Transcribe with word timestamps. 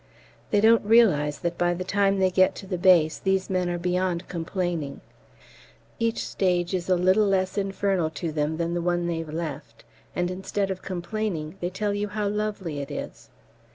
They 0.49 0.61
don't 0.61 0.83
realise 0.83 1.37
that 1.37 1.59
by 1.59 1.75
the 1.75 1.83
time 1.83 2.17
they 2.17 2.31
get 2.31 2.55
to 2.55 2.65
the 2.65 2.79
base 2.79 3.19
these 3.19 3.51
men 3.51 3.69
are 3.69 3.77
beyond 3.77 4.27
complaining; 4.27 5.01
each 5.99 6.25
stage 6.27 6.73
is 6.73 6.89
a 6.89 6.95
little 6.95 7.27
less 7.27 7.55
infernal 7.55 8.09
to 8.17 8.31
them 8.31 8.57
than 8.57 8.73
the 8.73 8.81
one 8.81 9.05
they've 9.05 9.29
left; 9.31 9.83
and 10.15 10.31
instead 10.31 10.71
of 10.71 10.81
complaining, 10.81 11.55
they 11.59 11.69
tell 11.69 11.93
you 11.93 12.07
how 12.07 12.27
lovely 12.27 12.79
it 12.79 12.89
is! 12.89 13.29